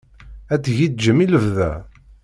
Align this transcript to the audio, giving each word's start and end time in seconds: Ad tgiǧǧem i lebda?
Ad 0.53 0.61
tgiǧǧem 0.63 1.17
i 1.23 1.27
lebda? 1.33 1.71